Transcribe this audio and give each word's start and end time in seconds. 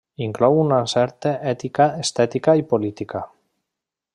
Inclou 0.25 0.55
una 0.61 0.79
certa 0.93 1.33
ètica, 1.51 1.87
estètica 2.05 2.57
i 2.63 2.67
política. 2.73 3.23